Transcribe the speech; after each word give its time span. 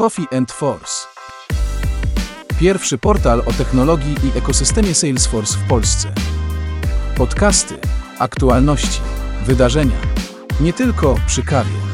Coffee 0.00 0.36
and 0.36 0.52
Force. 0.52 1.06
Pierwszy 2.60 2.98
portal 2.98 3.42
o 3.46 3.52
technologii 3.52 4.16
i 4.24 4.38
ekosystemie 4.38 4.94
Salesforce 4.94 5.58
w 5.58 5.68
Polsce. 5.68 6.12
Podcasty, 7.16 7.78
aktualności, 8.18 9.00
wydarzenia. 9.46 9.96
Nie 10.60 10.72
tylko 10.72 11.14
przy 11.26 11.42
kawie. 11.42 11.89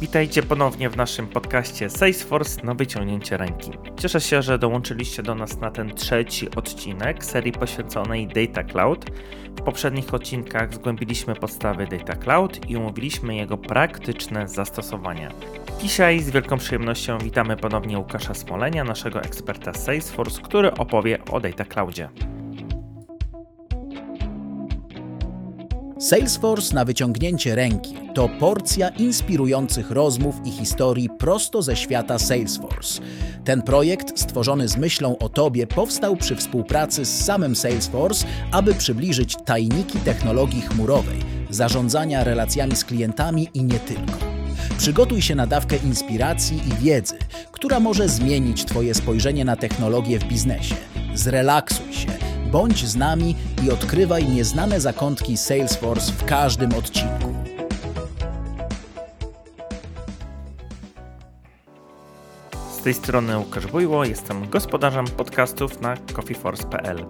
Witajcie 0.00 0.42
ponownie 0.42 0.90
w 0.90 0.96
naszym 0.96 1.26
podcaście 1.26 1.90
Salesforce 1.90 2.62
na 2.64 2.74
wyciągnięcie 2.74 3.36
ręki. 3.36 3.70
Cieszę 3.96 4.20
się, 4.20 4.42
że 4.42 4.58
dołączyliście 4.58 5.22
do 5.22 5.34
nas 5.34 5.58
na 5.58 5.70
ten 5.70 5.94
trzeci 5.94 6.50
odcinek 6.50 7.24
serii 7.24 7.52
poświęconej 7.52 8.26
Data 8.26 8.64
Cloud. 8.64 9.04
W 9.58 9.62
poprzednich 9.62 10.14
odcinkach 10.14 10.74
zgłębiliśmy 10.74 11.34
podstawy 11.34 11.86
Data 11.86 12.16
Cloud 12.16 12.70
i 12.70 12.76
omówiliśmy 12.76 13.36
jego 13.36 13.58
praktyczne 13.58 14.48
zastosowania. 14.48 15.32
Dzisiaj 15.80 16.20
z 16.20 16.30
wielką 16.30 16.58
przyjemnością 16.58 17.18
witamy 17.18 17.56
ponownie 17.56 17.98
Łukasza 17.98 18.34
Smolenia, 18.34 18.84
naszego 18.84 19.22
eksperta 19.22 19.74
Salesforce, 19.74 20.42
który 20.42 20.74
opowie 20.74 21.18
o 21.24 21.40
Data 21.40 21.64
Cloudzie. 21.64 22.08
Salesforce 26.00 26.74
na 26.74 26.84
wyciągnięcie 26.84 27.54
ręki 27.54 27.94
to 28.14 28.28
porcja 28.28 28.88
inspirujących 28.88 29.90
rozmów 29.90 30.34
i 30.44 30.50
historii 30.50 31.08
prosto 31.18 31.62
ze 31.62 31.76
świata 31.76 32.18
Salesforce. 32.18 33.00
Ten 33.44 33.62
projekt, 33.62 34.20
stworzony 34.20 34.68
z 34.68 34.76
myślą 34.76 35.18
o 35.18 35.28
Tobie, 35.28 35.66
powstał 35.66 36.16
przy 36.16 36.36
współpracy 36.36 37.04
z 37.04 37.24
samym 37.24 37.56
Salesforce, 37.56 38.26
aby 38.52 38.74
przybliżyć 38.74 39.36
tajniki 39.44 39.98
technologii 39.98 40.62
chmurowej, 40.62 41.18
zarządzania 41.50 42.24
relacjami 42.24 42.76
z 42.76 42.84
klientami 42.84 43.48
i 43.54 43.64
nie 43.64 43.78
tylko. 43.78 44.18
Przygotuj 44.78 45.22
się 45.22 45.34
na 45.34 45.46
dawkę 45.46 45.76
inspiracji 45.76 46.60
i 46.68 46.84
wiedzy, 46.84 47.18
która 47.52 47.80
może 47.80 48.08
zmienić 48.08 48.64
Twoje 48.64 48.94
spojrzenie 48.94 49.44
na 49.44 49.56
technologię 49.56 50.18
w 50.18 50.24
biznesie. 50.24 50.74
Zrelaksuj 51.14 51.92
się 51.92 52.29
Bądź 52.50 52.86
z 52.86 52.96
nami 52.96 53.36
i 53.64 53.70
odkrywaj 53.70 54.28
nieznane 54.28 54.80
zakątki 54.80 55.36
Salesforce 55.36 56.12
w 56.12 56.24
każdym 56.24 56.74
odcinku. 56.74 57.34
Z 62.72 62.82
tej 62.82 62.94
strony 62.94 63.38
Łukasz 63.38 63.66
Bujło, 63.66 64.04
jestem 64.04 64.48
gospodarzem 64.48 65.06
podcastów 65.06 65.80
na 65.80 65.96
coffeeforce.pl. 65.96 67.04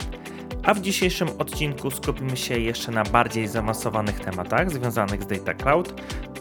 A 0.62 0.74
w 0.74 0.80
dzisiejszym 0.80 1.28
odcinku 1.38 1.90
skupimy 1.90 2.36
się 2.36 2.58
jeszcze 2.58 2.92
na 2.92 3.04
bardziej 3.04 3.48
zaawansowanych 3.48 4.20
tematach 4.20 4.70
związanych 4.70 5.22
z 5.22 5.26
Data 5.26 5.54
Cloud. 5.54 5.94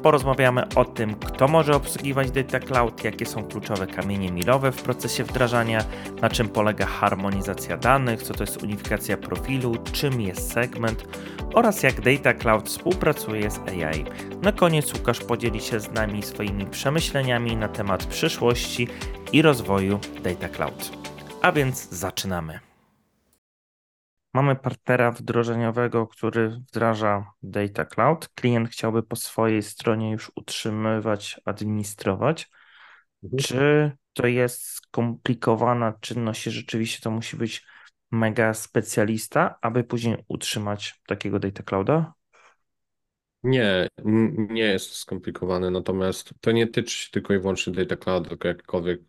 Porozmawiamy 0.04 0.64
o 0.76 0.86
tym, 0.86 1.16
kto 1.16 1.48
może 1.48 1.76
obsługiwać 1.76 2.32
Data 2.32 2.60
Cloud, 2.60 3.04
jakie 3.04 3.26
są 3.26 3.44
kluczowe 3.44 3.88
kamienie 3.88 4.32
milowe 4.32 4.72
w 4.72 4.82
procesie 4.82 5.24
wdrażania, 5.24 5.84
na 6.22 6.30
czym 6.30 6.50
polega 6.50 6.86
harmonizacja 6.86 7.78
danych, 7.78 8.24
co 8.24 8.34
to 8.34 8.44
jest 8.44 8.64
unifikacja 8.64 9.18
profilu, 9.18 9.76
czym 9.92 10.22
jest 10.22 10.54
segment 10.54 11.04
oraz 11.54 11.84
jak 11.84 12.02
Data 12.02 12.34
Cloud 12.34 12.70
współpracuje 12.70 13.52
z 13.52 13.60
AI. 13.60 14.06
Na 14.42 14.52
koniec 14.52 14.94
Łukasz 14.94 15.20
podzieli 15.20 15.62
się 15.62 15.80
z 15.80 15.92
nami 15.92 16.24
swoimi 16.24 16.66
przemyśleniami 16.66 17.56
na 17.56 17.68
temat 17.68 18.06
przyszłości 18.06 18.88
i 19.32 19.42
rozwoju 19.42 20.00
Data 20.24 20.50
Cloud. 20.50 20.92
A 21.42 21.52
więc 21.52 21.90
zaczynamy. 21.90 22.69
Mamy 24.34 24.56
partnera 24.56 25.12
wdrożeniowego, 25.12 26.08
który 26.08 26.50
wdraża 26.50 27.32
Data 27.44 27.86
Cloud. 27.86 28.30
Klient 28.36 28.70
chciałby 28.70 29.04
po 29.04 29.16
swojej 29.16 29.64
stronie 29.64 30.12
już 30.12 30.32
utrzymywać, 30.36 31.42
administrować. 31.46 32.50
Mhm. 33.24 33.44
Czy 33.44 33.92
to 34.14 34.28
jest 34.28 34.66
skomplikowana 34.66 35.94
czynność 36.00 36.48
i 36.48 36.52
rzeczywiście 36.52 37.00
to 37.02 37.12
musi 37.12 37.38
być 37.38 37.66
mega 38.12 38.54
specjalista, 38.54 39.56
aby 39.62 39.84
później 39.84 40.18
utrzymać 40.28 41.02
takiego 41.08 41.40
Data 41.40 41.64
Clouda? 41.64 42.14
Nie, 43.44 43.88
nie 44.50 44.64
jest 44.64 44.96
skomplikowane, 44.96 45.72
natomiast 45.72 46.34
to 46.42 46.52
nie 46.52 46.68
tyczy 46.68 46.98
się 46.98 47.12
tylko 47.12 47.34
i 47.34 47.40
wyłącznie 47.40 47.74
Data 47.74 47.96
Cloud, 47.96 48.30
tylko 48.30 48.48
jakichkolwiek 48.48 49.02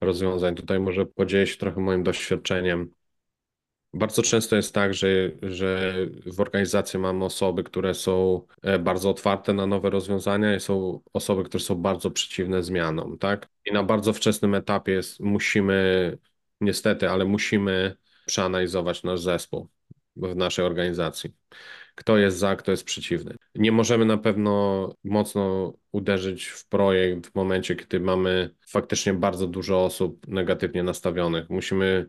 rozwiązań. 0.00 0.54
Tutaj 0.54 0.80
może 0.80 1.06
podzielę 1.06 1.46
się 1.46 1.56
trochę 1.56 1.80
moim 1.80 2.02
doświadczeniem 2.02 2.90
bardzo 3.94 4.22
często 4.22 4.56
jest 4.56 4.74
tak, 4.74 4.94
że, 4.94 5.08
że 5.42 5.94
w 6.26 6.40
organizacji 6.40 6.98
mamy 6.98 7.24
osoby, 7.24 7.64
które 7.64 7.94
są 7.94 8.46
e, 8.62 8.78
bardzo 8.78 9.10
otwarte 9.10 9.52
na 9.52 9.66
nowe 9.66 9.90
rozwiązania 9.90 10.56
i 10.56 10.60
są 10.60 11.00
osoby, 11.12 11.44
które 11.44 11.64
są 11.64 11.74
bardzo 11.74 12.10
przeciwne 12.10 12.62
zmianom, 12.62 13.18
tak? 13.18 13.48
I 13.64 13.72
na 13.72 13.82
bardzo 13.82 14.12
wczesnym 14.12 14.54
etapie 14.54 14.92
jest, 14.92 15.20
musimy, 15.20 16.18
niestety, 16.60 17.10
ale 17.10 17.24
musimy 17.24 17.96
przeanalizować 18.26 19.02
nasz 19.02 19.20
zespół 19.20 19.68
w 20.16 20.36
naszej 20.36 20.64
organizacji. 20.64 21.30
Kto 21.94 22.18
jest 22.18 22.38
za, 22.38 22.56
kto 22.56 22.70
jest 22.70 22.84
przeciwny. 22.84 23.34
Nie 23.54 23.72
możemy 23.72 24.04
na 24.04 24.18
pewno 24.18 24.94
mocno 25.04 25.72
uderzyć 25.92 26.46
w 26.46 26.68
projekt 26.68 27.26
w 27.26 27.34
momencie, 27.34 27.76
kiedy 27.76 28.00
mamy 28.00 28.54
faktycznie 28.68 29.14
bardzo 29.14 29.46
dużo 29.46 29.84
osób 29.84 30.28
negatywnie 30.28 30.82
nastawionych. 30.82 31.50
Musimy 31.50 32.06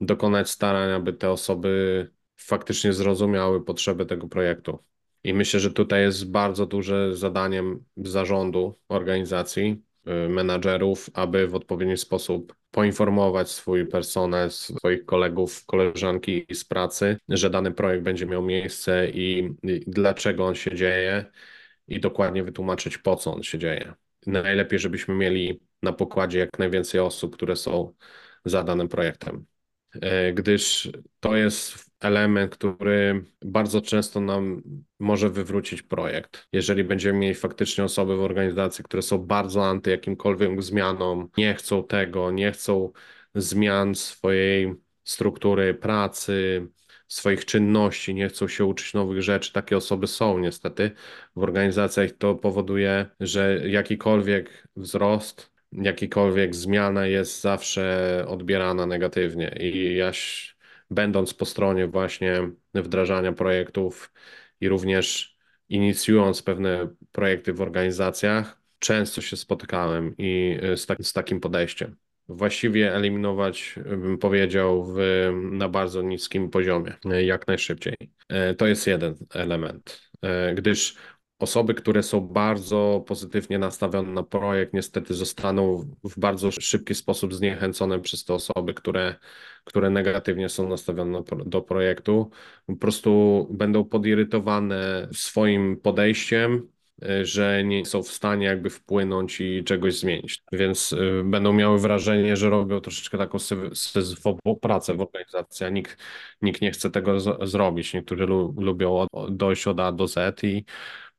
dokonać 0.00 0.50
starań, 0.50 0.92
aby 0.92 1.12
te 1.12 1.30
osoby 1.30 2.10
faktycznie 2.36 2.92
zrozumiały 2.92 3.64
potrzeby 3.64 4.06
tego 4.06 4.28
projektu. 4.28 4.78
I 5.24 5.34
myślę, 5.34 5.60
że 5.60 5.70
tutaj 5.70 6.02
jest 6.02 6.30
bardzo 6.30 6.66
duże 6.66 7.16
zadaniem 7.16 7.84
zarządu 7.96 8.78
organizacji, 8.88 9.82
y, 10.08 10.28
menadżerów, 10.28 11.10
aby 11.14 11.48
w 11.48 11.54
odpowiedni 11.54 11.96
sposób 11.96 12.54
poinformować 12.70 13.50
swój 13.50 13.86
personel, 13.86 14.50
swoich 14.50 15.04
kolegów, 15.04 15.66
koleżanki 15.66 16.46
z 16.52 16.64
pracy, 16.64 17.16
że 17.28 17.50
dany 17.50 17.72
projekt 17.72 18.04
będzie 18.04 18.26
miał 18.26 18.42
miejsce 18.42 19.10
i, 19.10 19.54
i 19.62 19.84
dlaczego 19.86 20.46
on 20.46 20.54
się 20.54 20.74
dzieje 20.74 21.24
i 21.88 22.00
dokładnie 22.00 22.44
wytłumaczyć, 22.44 22.98
po 22.98 23.16
co 23.16 23.34
on 23.34 23.42
się 23.42 23.58
dzieje. 23.58 23.92
Najlepiej, 24.26 24.78
żebyśmy 24.78 25.14
mieli 25.14 25.60
na 25.82 25.92
pokładzie 25.92 26.38
jak 26.38 26.58
najwięcej 26.58 27.00
osób, 27.00 27.34
które 27.34 27.56
są 27.56 27.94
za 28.44 28.64
danym 28.64 28.88
projektem. 28.88 29.46
E, 30.00 30.32
gdyż 30.32 30.90
to 31.20 31.36
jest 31.36 31.90
element, 32.00 32.56
który 32.56 33.24
bardzo 33.44 33.80
często 33.80 34.20
nam 34.20 34.62
może 34.98 35.30
wywrócić 35.30 35.82
projekt. 35.82 36.48
Jeżeli 36.52 36.84
będziemy 36.84 37.18
mieli 37.18 37.34
faktycznie 37.34 37.84
osoby 37.84 38.16
w 38.16 38.20
organizacji, 38.20 38.84
które 38.84 39.02
są 39.02 39.18
bardzo 39.18 39.66
anty 39.66 39.90
jakimkolwiek 39.90 40.62
zmianom, 40.62 41.30
nie 41.36 41.54
chcą 41.54 41.84
tego, 41.84 42.30
nie 42.30 42.52
chcą 42.52 42.92
zmian 43.34 43.94
swojej 43.94 44.74
struktury 45.04 45.74
pracy, 45.74 46.68
swoich 47.08 47.44
czynności, 47.44 48.14
nie 48.14 48.28
chcą 48.28 48.48
się 48.48 48.64
uczyć 48.64 48.94
nowych 48.94 49.22
rzeczy. 49.22 49.52
Takie 49.52 49.76
osoby 49.76 50.06
są 50.06 50.38
niestety 50.38 50.90
w 51.36 51.42
organizacjach. 51.42 52.10
To 52.18 52.34
powoduje, 52.34 53.06
że 53.20 53.68
jakikolwiek 53.68 54.68
wzrost 54.76 55.53
jakikolwiek 55.74 56.54
zmiana 56.54 57.06
jest 57.06 57.40
zawsze 57.40 58.24
odbierana 58.28 58.86
negatywnie 58.86 59.56
i 59.60 59.96
ja 59.96 60.12
będąc 60.90 61.34
po 61.34 61.44
stronie 61.44 61.86
właśnie 61.86 62.50
wdrażania 62.74 63.32
projektów 63.32 64.12
i 64.60 64.68
również 64.68 65.36
inicjując 65.68 66.42
pewne 66.42 66.88
projekty 67.12 67.52
w 67.52 67.60
organizacjach, 67.60 68.60
często 68.78 69.20
się 69.20 69.36
spotykałem 69.36 70.14
i 70.18 70.58
y, 70.72 70.76
z, 70.76 70.86
tak, 70.86 70.98
z 71.02 71.12
takim 71.12 71.40
podejściem. 71.40 71.96
Właściwie 72.28 72.94
eliminować, 72.94 73.74
bym 73.86 74.18
powiedział, 74.18 74.84
w, 74.84 74.98
na 75.50 75.68
bardzo 75.68 76.02
niskim 76.02 76.50
poziomie, 76.50 76.92
jak 77.22 77.46
najszybciej. 77.46 77.94
E, 78.28 78.54
to 78.54 78.66
jest 78.66 78.86
jeden 78.86 79.14
element, 79.34 80.10
gdyż 80.54 80.96
Osoby, 81.38 81.74
które 81.74 82.02
są 82.02 82.20
bardzo 82.20 83.04
pozytywnie 83.06 83.58
nastawione 83.58 84.12
na 84.12 84.22
projekt, 84.22 84.72
niestety 84.74 85.14
zostaną 85.14 85.90
w 86.04 86.18
bardzo 86.20 86.50
szybki 86.50 86.94
sposób 86.94 87.34
zniechęcone 87.34 88.00
przez 88.00 88.24
te 88.24 88.34
osoby, 88.34 88.74
które, 88.74 89.14
które 89.64 89.90
negatywnie 89.90 90.48
są 90.48 90.68
nastawione 90.68 91.22
do 91.46 91.62
projektu. 91.62 92.30
Po 92.66 92.76
prostu 92.76 93.46
będą 93.50 93.84
podirytowane 93.84 95.08
swoim 95.12 95.76
podejściem, 95.80 96.68
y, 97.04 97.24
że 97.26 97.64
nie 97.64 97.86
są 97.86 98.02
w 98.02 98.08
stanie 98.08 98.46
jakby 98.46 98.70
wpłynąć 98.70 99.40
i 99.40 99.64
czegoś 99.64 99.98
zmienić. 99.98 100.42
Więc 100.52 100.92
y, 100.92 101.22
będą 101.24 101.52
miały 101.52 101.78
wrażenie, 101.78 102.36
że 102.36 102.50
robią 102.50 102.80
troszeczkę 102.80 103.18
taką 103.18 103.38
syzyfową 103.74 104.38
pracę 104.60 104.94
w 104.94 105.00
organizacji, 105.00 105.66
a 105.66 105.68
nikt, 105.68 105.96
nikt 106.42 106.60
nie 106.62 106.70
chce 106.70 106.90
tego 106.90 107.20
zrobić. 107.46 107.94
Niektórzy 107.94 108.26
lu- 108.26 108.54
lubią 108.58 108.96
od, 109.12 109.36
dojść 109.36 109.66
od 109.66 109.80
A 109.80 109.92
do 109.92 110.08
Z 110.08 110.44
i 110.44 110.64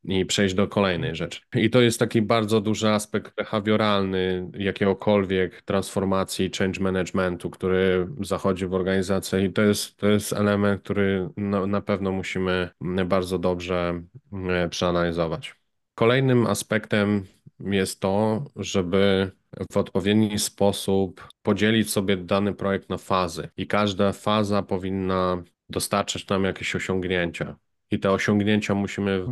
i 0.07 0.25
przejść 0.25 0.55
do 0.55 0.67
kolejnej 0.67 1.15
rzeczy. 1.15 1.41
I 1.55 1.69
to 1.69 1.81
jest 1.81 1.99
taki 1.99 2.21
bardzo 2.21 2.61
duży 2.61 2.89
aspekt 2.89 3.35
behawioralny 3.35 4.49
jakiegokolwiek 4.53 5.61
transformacji, 5.61 6.51
change 6.57 6.79
managementu, 6.79 7.49
który 7.49 8.07
zachodzi 8.21 8.67
w 8.67 8.73
organizacji 8.73 9.43
i 9.43 9.53
to 9.53 9.61
jest, 9.61 9.97
to 9.97 10.07
jest 10.07 10.33
element, 10.33 10.81
który 10.81 11.29
no, 11.37 11.67
na 11.67 11.81
pewno 11.81 12.11
musimy 12.11 12.69
bardzo 13.05 13.39
dobrze 13.39 14.01
e, 14.49 14.69
przeanalizować. 14.69 15.55
Kolejnym 15.95 16.47
aspektem 16.47 17.25
jest 17.59 17.99
to, 17.99 18.45
żeby 18.55 19.31
w 19.71 19.77
odpowiedni 19.77 20.39
sposób 20.39 21.27
podzielić 21.41 21.91
sobie 21.91 22.17
dany 22.17 22.53
projekt 22.53 22.89
na 22.89 22.97
fazy 22.97 23.49
i 23.57 23.67
każda 23.67 24.11
faza 24.11 24.63
powinna 24.63 25.43
dostarczać 25.69 26.27
nam 26.27 26.43
jakieś 26.43 26.75
osiągnięcia. 26.75 27.55
I 27.91 27.99
te 27.99 28.11
osiągnięcia 28.11 28.75
musimy 28.75 29.25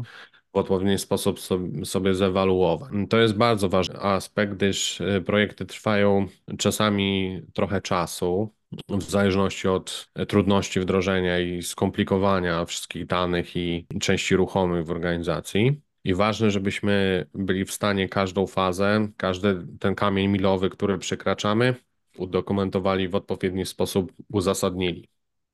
w 0.54 0.58
odpowiedni 0.58 0.98
sposób 0.98 1.40
sobie 1.84 2.16
zewaluować. 2.16 2.92
To 3.10 3.18
jest 3.18 3.34
bardzo 3.34 3.70
ważny 3.70 4.00
aspekt, 4.00 4.54
gdyż 4.54 5.02
y, 5.02 5.24
projekty 5.26 5.66
trwają 5.66 6.26
czasami 6.58 7.42
trochę 7.54 7.82
czasu, 7.82 8.54
w 8.90 9.04
zależności 9.04 9.68
od 9.68 10.10
trudności 10.28 10.80
wdrożenia 10.80 11.40
i 11.40 11.64
skomplikowania 11.64 12.66
wszystkich 12.66 13.06
danych 13.06 13.56
i 13.56 13.88
części 14.02 14.36
ruchomych 14.36 14.86
w 14.86 14.92
organizacji. 14.92 15.82
I 16.04 16.14
ważne, 16.14 16.52
żebyśmy 16.52 17.26
byli 17.34 17.66
w 17.66 17.72
stanie 17.72 18.10
każdą 18.10 18.48
fazę, 18.48 19.08
każdy 19.18 19.68
ten 19.80 19.96
kamień 19.96 20.28
milowy, 20.28 20.70
który 20.70 20.98
przekraczamy, 20.98 21.76
udokumentowali 22.18 23.08
w 23.08 23.16
odpowiedni 23.16 23.66
sposób, 23.66 24.14
uzasadnili. 24.32 25.10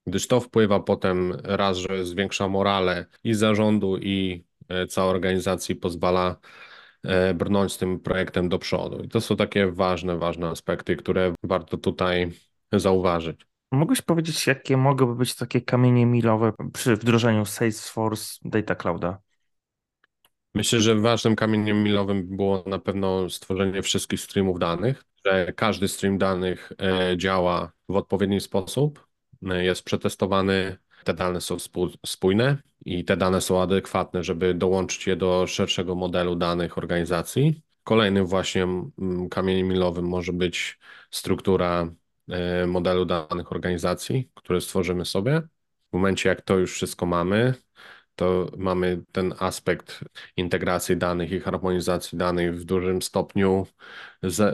Gdyż 0.08 0.28
to 0.28 0.40
wpływa 0.40 0.80
potem 0.80 1.34
raz, 1.44 1.78
że 1.78 2.06
zwiększa 2.06 2.48
morale 2.48 3.06
i 3.24 3.34
zarządu, 3.34 3.98
i 3.98 4.44
e, 4.70 4.88
całej 4.88 5.12
organizacji, 5.12 5.76
pozwala 5.76 6.36
e, 7.04 7.34
brnąć 7.34 7.74
z 7.74 7.78
tym 7.78 8.00
projektem 8.00 8.50
do 8.50 8.60
przodu. 8.60 9.04
I 9.04 9.08
to 9.08 9.22
są 9.22 9.36
takie 9.36 9.72
ważne, 9.72 10.18
ważne 10.18 10.48
aspekty, 10.48 10.96
które 10.96 11.34
warto 11.44 11.78
tutaj 11.78 12.32
zauważyć. 12.74 13.46
Mógłbyś 13.72 14.02
powiedzieć, 14.02 14.48
jakie 14.48 14.78
mogłyby 14.78 15.16
być 15.16 15.36
takie 15.36 15.62
kamienie 15.62 16.06
milowe 16.06 16.54
przy 16.74 16.96
wdrożeniu 16.96 17.46
Salesforce 17.46 18.40
Data 18.46 18.76
Clouda? 18.76 19.22
Myślę, 20.54 20.82
że 20.82 20.96
ważnym 20.96 21.36
kamieniem 21.36 21.84
milowym 21.84 22.38
było 22.38 22.64
na 22.68 22.80
pewno 22.80 23.30
stworzenie 23.30 23.82
wszystkich 23.82 24.20
streamów 24.20 24.60
danych, 24.60 25.04
że 25.26 25.54
każdy 25.54 25.88
stream 25.88 26.18
danych 26.18 26.72
e, 26.82 27.18
działa 27.18 27.72
w 27.90 27.96
odpowiedni 27.96 28.42
sposób, 28.42 29.08
jest 29.42 29.84
przetestowany, 29.84 30.78
te 31.04 31.14
dane 31.14 31.42
są 31.42 31.58
spójne 32.06 32.58
i 32.86 33.06
te 33.06 33.18
dane 33.18 33.42
są 33.42 33.62
adekwatne, 33.62 34.24
żeby 34.24 34.54
dołączyć 34.54 35.08
je 35.08 35.16
do 35.16 35.48
szerszego 35.48 35.96
modelu 35.96 36.36
danych 36.36 36.78
organizacji. 36.78 37.62
Kolejnym 37.84 38.26
właśnie 38.26 38.68
kamieniem 39.32 39.68
milowym 39.68 40.08
może 40.08 40.34
być 40.34 40.80
struktura 41.12 41.94
e, 42.30 42.68
modelu 42.68 43.06
danych 43.06 43.52
organizacji, 43.52 44.32
które 44.36 44.62
stworzymy 44.62 45.06
sobie. 45.06 45.42
W 45.90 45.94
momencie, 45.94 46.30
jak 46.30 46.42
to 46.42 46.58
już 46.58 46.74
wszystko 46.74 47.06
mamy, 47.06 47.54
to 48.16 48.52
mamy 48.58 49.04
ten 49.12 49.34
aspekt 49.40 50.00
integracji 50.38 50.98
danych 50.98 51.32
i 51.32 51.40
harmonizacji 51.40 52.18
danych 52.18 52.60
w 52.60 52.64
dużym 52.64 53.02
stopniu 53.02 53.68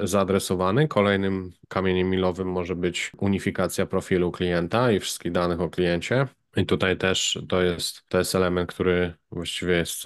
zaadresowany. 0.03 0.87
Kolejnym 0.87 1.53
kamieniem 1.67 2.09
milowym 2.09 2.51
może 2.51 2.75
być 2.75 3.11
unifikacja 3.17 3.85
profilu 3.85 4.31
klienta 4.31 4.91
i 4.91 4.99
wszystkich 4.99 5.31
danych 5.31 5.61
o 5.61 5.69
kliencie. 5.69 6.27
I 6.55 6.65
tutaj 6.65 6.97
też 6.97 7.39
to 7.49 7.61
jest, 7.61 8.07
to 8.07 8.17
jest 8.17 8.35
element, 8.35 8.69
który 8.69 9.13
właściwie 9.31 9.73
jest, 9.73 10.03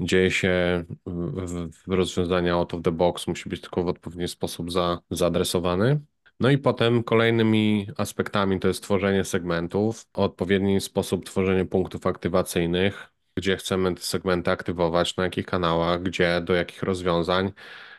dzieje 0.00 0.30
się 0.30 0.84
w, 1.06 1.68
w 1.86 1.92
rozwiązania 1.92 2.54
out 2.54 2.74
of 2.74 2.82
the 2.82 2.92
box, 2.92 3.26
musi 3.26 3.48
być 3.48 3.60
tylko 3.60 3.84
w 3.84 3.88
odpowiedni 3.88 4.28
sposób 4.28 4.72
za, 4.72 4.98
zaadresowany. 5.10 6.00
No 6.40 6.50
i 6.50 6.58
potem 6.58 7.04
kolejnymi 7.04 7.88
aspektami 7.96 8.60
to 8.60 8.68
jest 8.68 8.82
tworzenie 8.82 9.24
segmentów, 9.24 10.06
odpowiedni 10.12 10.80
sposób 10.80 11.24
tworzenia 11.24 11.64
punktów 11.64 12.06
aktywacyjnych, 12.06 13.12
gdzie 13.36 13.56
chcemy 13.56 13.94
te 13.94 14.00
segmenty 14.00 14.50
aktywować, 14.50 15.16
na 15.16 15.24
jakich 15.24 15.46
kanałach, 15.46 16.02
gdzie, 16.02 16.40
do 16.44 16.54
jakich 16.54 16.82
rozwiązań. 16.82 17.52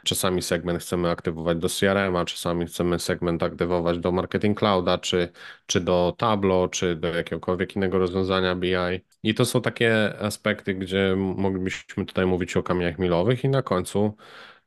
Czasami 0.04 0.42
segment 0.42 0.82
chcemy 0.82 1.10
aktywować 1.10 1.58
do 1.58 1.70
CRM-a, 1.70 2.26
czasami 2.26 2.66
chcemy 2.66 3.00
segment 3.00 3.44
aktywować 3.44 4.00
do 4.00 4.12
Marketing 4.12 4.60
Clouda, 4.60 4.98
czy, 4.98 5.30
czy 5.66 5.82
do 5.82 6.16
Tableau, 6.18 6.68
czy 6.68 6.96
do 6.96 7.08
jakiegokolwiek 7.08 7.76
innego 7.76 8.00
rozwiązania 8.00 8.56
BI. 8.56 9.02
I 9.24 9.34
to 9.34 9.46
są 9.46 9.62
takie 9.62 10.20
aspekty, 10.20 10.74
gdzie 10.74 11.16
moglibyśmy 11.18 12.06
tutaj 12.06 12.26
mówić 12.26 12.58
o 12.58 12.64
kamieniach 12.64 13.00
milowych 13.00 13.44
i 13.44 13.50
na 13.50 13.62
końcu 13.62 14.16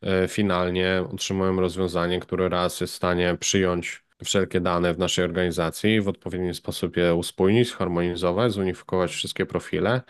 E, 0.03 0.29
finalnie 0.29 1.05
otrzymujemy 1.13 1.61
rozwiązanie, 1.61 2.21
które 2.21 2.49
raz 2.49 2.81
jest 2.81 2.93
w 2.93 2.97
stanie 2.97 3.37
przyjąć 3.41 4.05
wszelkie 4.25 4.61
dane 4.61 4.95
w 4.95 4.99
naszej 4.99 5.25
organizacji, 5.25 6.01
w 6.01 6.09
odpowiedni 6.09 6.55
sposób 6.55 6.97
je 6.97 7.15
uspójnić, 7.15 7.71
zharmonizować, 7.71 8.53
zunifikować 8.53 9.11
wszystkie 9.11 9.47
profile, 9.47 10.03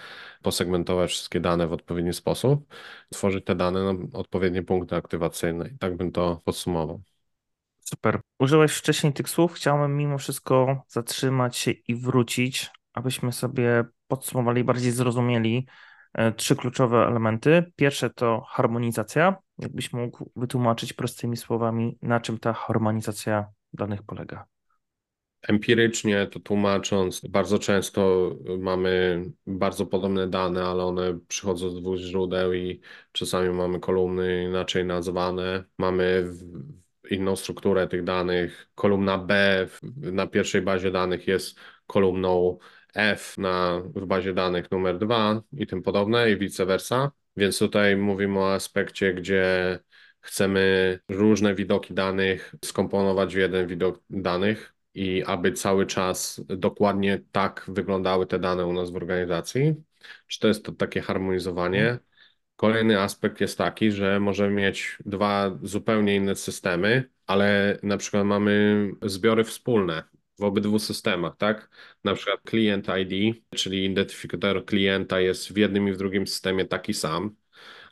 posegmentować 0.43 1.11
wszystkie 1.11 1.41
dane 1.41 1.67
w 1.67 1.73
odpowiedni 1.73 2.13
sposób, 2.13 2.75
tworzyć 3.11 3.45
te 3.45 3.55
dane 3.55 3.93
na 3.93 4.19
odpowiednie 4.19 4.63
punkty 4.63 4.97
aktywacyjne. 4.97 5.69
I 5.69 5.79
tak 5.79 5.97
bym 5.97 6.13
to 6.13 6.41
podsumował. 6.45 7.01
Super. 7.81 8.21
Użyłeś 8.39 8.73
wcześniej 8.73 9.13
tych 9.13 9.29
słów. 9.29 9.53
Chciałbym 9.53 9.97
mimo 9.97 10.19
wszystko 10.19 10.83
zatrzymać 10.89 11.57
się 11.57 11.71
i 11.71 11.95
wrócić, 11.95 12.71
abyśmy 12.93 13.33
sobie 13.33 13.85
podsumowali, 14.09 14.65
bardziej 14.65 14.93
zrozumieli 14.93 15.67
e, 16.15 16.33
trzy 16.33 16.57
kluczowe 16.57 17.07
elementy. 17.07 17.73
Pierwsze 17.77 18.11
to 18.11 18.41
harmonizacja, 18.49 19.37
Jakbyś 19.59 19.93
mógł 19.93 20.31
wytłumaczyć 20.37 20.93
prostymi 20.93 21.37
słowami, 21.37 21.99
na 22.03 22.21
czym 22.21 22.39
ta 22.39 22.53
harmonizacja 22.53 23.47
danych 23.73 24.03
polega? 24.03 24.47
Empirycznie 25.43 26.27
to 26.27 26.41
tłumacząc, 26.41 27.21
bardzo 27.29 27.59
często 27.59 28.31
mamy 28.59 29.25
bardzo 29.47 29.87
podobne 29.87 30.29
dane, 30.29 30.65
ale 30.65 30.85
one 30.85 31.19
przychodzą 31.29 31.71
z 31.71 31.81
dwóch 31.81 31.97
źródeł 31.97 32.53
i 32.53 32.81
czasami 33.13 33.51
mamy 33.51 33.81
kolumny 33.81 34.45
inaczej 34.45 34.85
nazwane. 34.85 35.65
Mamy 35.79 36.33
inną 37.11 37.37
strukturę 37.37 37.89
tych 37.89 38.05
danych. 38.05 38.69
Kolumna 38.75 39.19
B 39.19 39.67
na 39.97 40.27
pierwszej 40.27 40.63
bazie 40.63 40.91
danych 40.91 41.27
jest 41.27 41.59
kolumną 41.87 42.59
F 42.95 43.39
na, 43.39 43.83
w 43.95 44.07
bazie 44.07 44.35
danych 44.35 44.71
numer 44.71 44.99
2 44.99 45.43
i 45.53 45.67
tym 45.67 45.83
podobne 45.83 46.31
i 46.31 46.37
vice 46.37 46.67
versa. 46.67 47.13
Więc 47.37 47.59
tutaj 47.59 47.97
mówimy 47.97 48.39
o 48.39 48.53
aspekcie, 48.53 49.15
gdzie 49.15 49.79
chcemy 50.23 50.99
różne 51.09 51.55
widoki 51.55 51.95
danych 51.95 52.55
skomponować 52.65 53.35
w 53.35 53.39
jeden 53.39 53.67
widok 53.67 54.03
danych 54.11 54.75
i 54.95 55.25
aby 55.25 55.53
cały 55.53 55.87
czas 55.87 56.41
dokładnie 56.49 57.23
tak 57.33 57.65
wyglądały 57.69 58.27
te 58.27 58.39
dane 58.39 58.67
u 58.67 58.73
nas 58.73 58.91
w 58.91 58.97
organizacji. 58.97 59.75
Czy 60.27 60.41
to 60.41 60.49
jest 60.49 60.65
to 60.65 60.73
takie 60.73 61.01
harmonizowanie? 61.01 61.99
Kolejny 62.57 63.01
aspekt 63.01 63.41
jest 63.41 63.59
taki, 63.59 63.93
że 63.93 64.21
możemy 64.21 64.55
mieć 64.55 64.99
dwa 65.07 65.59
zupełnie 65.63 66.17
inne 66.17 66.37
systemy, 66.37 67.11
ale 67.27 67.79
na 67.83 67.97
przykład 67.97 68.27
mamy 68.27 68.91
zbiory 69.03 69.45
wspólne 69.45 70.03
w 70.39 70.43
obydwu 70.45 70.79
systemach, 70.79 71.37
tak? 71.37 71.71
Na 72.05 72.15
przykład 72.15 72.41
client 72.51 72.87
ID, 73.01 73.43
czyli 73.55 73.85
identyfikator 73.85 74.65
klienta 74.65 75.21
jest 75.21 75.53
w 75.53 75.57
jednym 75.57 75.89
i 75.89 75.93
w 75.93 75.97
drugim 75.97 76.27
systemie 76.27 76.65
taki 76.65 76.95
sam, 76.95 77.37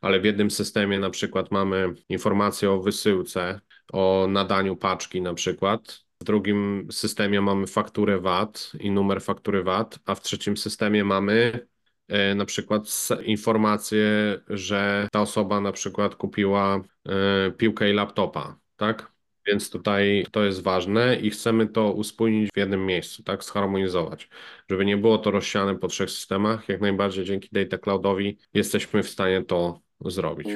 ale 0.00 0.21
w 0.21 0.25
jednym 0.25 0.50
systemie 0.50 0.99
na 0.99 1.11
przykład 1.11 1.50
mamy 1.50 1.95
informację 2.09 2.71
o 2.71 2.83
wysyłce, 2.83 3.61
o 3.92 4.26
nadaniu 4.28 4.76
paczki 4.76 5.23
na 5.23 5.35
przykład, 5.35 6.04
w 6.21 6.25
drugim 6.25 6.88
systemie 6.90 7.40
mamy 7.40 7.66
fakturę 7.66 8.21
VAT 8.21 8.73
i 8.80 8.90
numer 8.90 9.23
faktury 9.23 9.62
VAT, 9.62 9.99
a 10.07 10.14
w 10.14 10.21
trzecim 10.21 10.57
systemie 10.57 11.04
mamy 11.04 11.66
e, 12.09 12.35
na 12.35 12.45
przykład 12.45 12.83
informację, 13.25 14.07
że 14.49 15.09
ta 15.12 15.21
osoba 15.21 15.61
na 15.61 15.73
przykład 15.73 16.14
kupiła 16.14 16.80
e, 17.09 17.50
piłkę 17.50 17.90
i 17.90 17.92
laptopa, 17.92 18.59
tak? 18.76 19.12
Więc 19.47 19.71
tutaj 19.71 20.26
to 20.33 20.45
jest 20.45 20.62
ważne 20.62 21.16
i 21.16 21.30
chcemy 21.30 21.66
to 21.66 21.92
uspójnić 21.92 22.50
w 22.54 22.57
jednym 22.57 22.87
miejscu, 22.87 23.23
tak, 23.23 23.45
zharmonizować. 23.45 24.28
Żeby 24.71 24.85
nie 24.85 24.97
było 24.97 25.19
to 25.19 25.30
rozsiane 25.30 25.76
po 25.78 25.88
trzech 25.88 26.11
systemach, 26.11 26.69
jak 26.69 26.80
najbardziej 26.80 27.25
dzięki 27.25 27.49
Data 27.52 27.78
Cloudowi 27.78 28.38
jesteśmy 28.54 29.02
w 29.02 29.09
stanie 29.11 29.42
to 29.45 29.80
zrobić. 30.04 30.49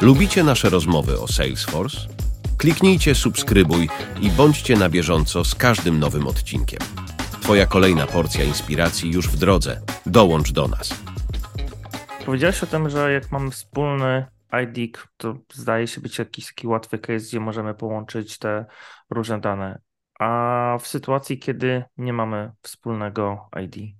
Lubicie 0.00 0.44
nasze 0.44 0.70
rozmowy 0.70 1.20
o 1.20 1.28
Salesforce? 1.28 1.98
Kliknijcie 2.58 3.14
subskrybuj 3.14 3.88
i 4.20 4.30
bądźcie 4.30 4.76
na 4.76 4.88
bieżąco 4.88 5.44
z 5.44 5.54
każdym 5.54 5.98
nowym 5.98 6.26
odcinkiem. 6.26 6.80
Twoja 7.42 7.66
kolejna 7.66 8.06
porcja 8.06 8.44
inspiracji 8.44 9.12
już 9.12 9.28
w 9.28 9.36
drodze. 9.36 9.80
Dołącz 10.06 10.52
do 10.52 10.68
nas. 10.68 11.02
Powiedziałeś 12.26 12.62
o 12.62 12.66
tym, 12.66 12.90
że 12.90 13.12
jak 13.12 13.32
mamy 13.32 13.50
wspólny 13.50 14.26
ID, 14.62 14.98
to 15.16 15.38
zdaje 15.52 15.86
się 15.86 16.00
być 16.00 16.18
jakiś 16.18 16.46
taki 16.46 16.66
łatwy 16.66 16.98
case, 16.98 17.26
gdzie 17.26 17.40
możemy 17.40 17.74
połączyć 17.74 18.38
te 18.38 18.66
różne 19.10 19.40
dane. 19.40 19.80
A 20.20 20.78
w 20.80 20.86
sytuacji, 20.86 21.38
kiedy 21.38 21.84
nie 21.96 22.12
mamy 22.12 22.52
wspólnego 22.62 23.48
ID? 23.64 23.96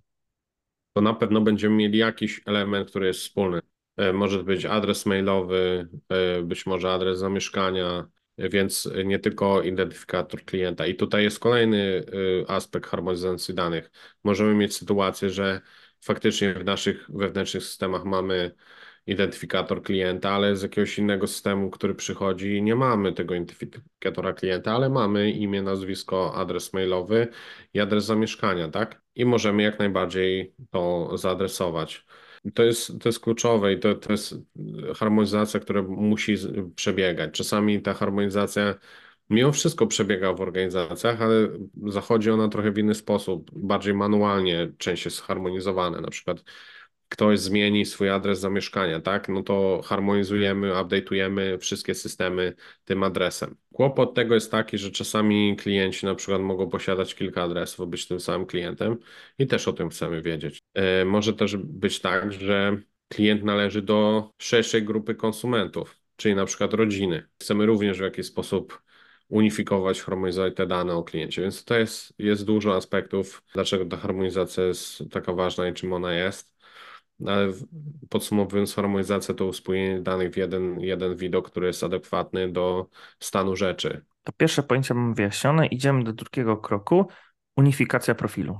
To 0.96 1.00
na 1.02 1.14
pewno 1.14 1.40
będziemy 1.40 1.76
mieli 1.76 1.98
jakiś 1.98 2.40
element, 2.46 2.90
który 2.90 3.06
jest 3.06 3.20
wspólny. 3.20 3.60
E, 3.96 4.12
może 4.12 4.44
być 4.44 4.64
adres 4.64 5.06
mailowy, 5.06 5.88
e, 6.08 6.42
być 6.42 6.66
może 6.66 6.92
adres 6.92 7.18
zamieszkania, 7.18 8.08
więc 8.38 8.88
nie 9.04 9.18
tylko 9.18 9.62
identyfikator 9.62 10.44
klienta. 10.44 10.86
I 10.86 10.94
tutaj 10.94 11.22
jest 11.22 11.38
kolejny 11.38 12.04
e, 12.46 12.50
aspekt 12.50 12.86
harmonizacji 12.90 13.54
danych. 13.54 13.90
Możemy 14.24 14.54
mieć 14.54 14.76
sytuację, 14.76 15.30
że 15.30 15.60
faktycznie 16.00 16.54
w 16.54 16.64
naszych 16.64 17.10
wewnętrznych 17.10 17.62
systemach 17.62 18.04
mamy 18.04 18.54
identyfikator 19.06 19.82
klienta, 19.82 20.30
ale 20.30 20.56
z 20.56 20.62
jakiegoś 20.62 20.98
innego 20.98 21.26
systemu, 21.26 21.70
który 21.70 21.94
przychodzi, 21.94 22.62
nie 22.62 22.74
mamy 22.74 23.12
tego 23.12 23.34
identyfikatora 23.34 24.32
klienta, 24.32 24.72
ale 24.74 24.88
mamy 24.90 25.30
imię, 25.30 25.62
nazwisko, 25.62 26.34
adres 26.34 26.72
mailowy 26.72 27.28
i 27.74 27.80
adres 27.80 28.04
zamieszkania, 28.04 28.68
tak? 28.68 29.02
I 29.14 29.24
możemy 29.24 29.62
jak 29.62 29.78
najbardziej 29.78 30.54
to 30.70 31.10
zaadresować. 31.18 32.06
To 32.54 32.62
jest, 32.62 33.00
to 33.00 33.08
jest 33.08 33.20
kluczowe 33.20 33.72
i 33.72 33.78
to, 33.80 33.94
to 33.94 34.12
jest 34.12 34.34
harmonizacja, 34.96 35.60
która 35.60 35.82
musi 35.82 36.34
przebiegać. 36.74 37.34
Czasami 37.34 37.82
ta 37.82 37.94
harmonizacja 37.94 38.74
mimo 39.30 39.52
wszystko 39.52 39.86
przebiega 39.86 40.32
w 40.32 40.40
organizacjach, 40.40 41.22
ale 41.22 41.48
zachodzi 41.86 42.30
ona 42.30 42.48
trochę 42.48 42.72
w 42.72 42.78
inny 42.78 42.94
sposób, 42.94 43.50
bardziej 43.54 43.94
manualnie, 43.94 44.72
część 44.78 45.04
jest 45.04 45.26
zharmonizowane. 45.26 46.00
Na 46.00 46.08
przykład 46.08 46.44
ktoś 47.16 47.40
zmieni 47.40 47.86
swój 47.86 48.10
adres 48.10 48.40
zamieszkania, 48.40 49.00
tak? 49.00 49.28
No 49.28 49.42
to 49.42 49.80
harmonizujemy, 49.84 50.72
update'ujemy 50.72 51.58
wszystkie 51.58 51.94
systemy 51.94 52.54
tym 52.84 53.02
adresem. 53.02 53.56
Kłopot 53.72 54.14
tego 54.14 54.34
jest 54.34 54.50
taki, 54.50 54.78
że 54.78 54.90
czasami 54.90 55.56
klienci 55.56 56.06
na 56.06 56.14
przykład 56.14 56.40
mogą 56.42 56.68
posiadać 56.70 57.14
kilka 57.14 57.42
adresów, 57.42 57.88
być 57.88 58.06
tym 58.06 58.20
samym 58.20 58.46
klientem 58.46 58.96
i 59.38 59.46
też 59.46 59.68
o 59.68 59.72
tym 59.72 59.88
chcemy 59.88 60.22
wiedzieć. 60.22 60.62
E, 60.74 61.04
może 61.04 61.32
też 61.32 61.56
być 61.56 62.00
tak, 62.00 62.32
że 62.32 62.78
klient 63.08 63.44
należy 63.44 63.82
do 63.82 64.30
szerszej 64.38 64.82
grupy 64.82 65.14
konsumentów, 65.14 65.96
czyli 66.16 66.34
na 66.34 66.44
przykład 66.46 66.74
rodziny. 66.74 67.28
Chcemy 67.42 67.66
również 67.66 67.98
w 67.98 68.02
jakiś 68.02 68.26
sposób 68.26 68.82
unifikować, 69.28 70.02
harmonizować 70.02 70.54
te 70.56 70.66
dane 70.66 70.94
o 70.94 71.04
kliencie. 71.04 71.42
Więc 71.42 71.64
to 71.64 71.78
jest, 71.78 72.14
jest 72.18 72.44
dużo 72.44 72.76
aspektów, 72.76 73.42
dlaczego 73.54 73.86
ta 73.86 73.96
harmonizacja 73.96 74.64
jest 74.64 75.02
taka 75.10 75.32
ważna 75.32 75.68
i 75.68 75.74
czym 75.74 75.92
ona 75.92 76.14
jest. 76.14 76.55
Ale 77.26 77.52
podsumowując, 78.08 78.74
harmonizacja 78.74 79.34
to 79.34 79.46
uspójnienie 79.46 80.00
danych 80.00 80.32
w 80.32 80.36
jeden, 80.36 80.80
jeden 80.80 81.16
widok, 81.16 81.50
który 81.50 81.66
jest 81.66 81.84
adekwatny 81.84 82.52
do 82.52 82.88
stanu 83.20 83.56
rzeczy. 83.56 84.04
To 84.24 84.32
pierwsze 84.32 84.62
pojęcie 84.62 84.94
mam 84.94 85.14
wyjaśnione. 85.14 85.66
Idziemy 85.66 86.04
do 86.04 86.12
drugiego 86.12 86.56
kroku. 86.56 87.06
Unifikacja 87.56 88.14
profilu. 88.14 88.58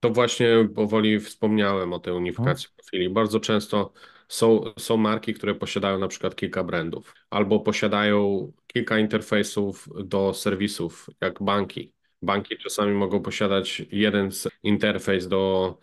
To 0.00 0.10
właśnie 0.10 0.68
powoli 0.74 1.20
wspomniałem 1.20 1.92
o 1.92 1.98
tej 1.98 2.12
unifikacji 2.12 2.66
hmm. 2.66 2.76
profili. 2.76 3.10
Bardzo 3.10 3.40
często 3.40 3.92
są, 4.28 4.64
są 4.78 4.96
marki, 4.96 5.34
które 5.34 5.54
posiadają 5.54 5.98
na 5.98 6.08
przykład 6.08 6.36
kilka 6.36 6.64
brandów 6.64 7.14
albo 7.30 7.60
posiadają 7.60 8.52
kilka 8.66 8.98
interfejsów 8.98 9.88
do 10.04 10.34
serwisów, 10.34 11.06
jak 11.20 11.42
banki. 11.42 11.92
Banki 12.22 12.58
czasami 12.58 12.92
mogą 12.92 13.22
posiadać 13.22 13.82
jeden 13.90 14.30
interfejs 14.62 15.28
do 15.28 15.78